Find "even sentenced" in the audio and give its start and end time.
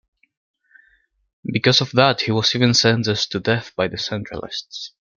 2.55-3.31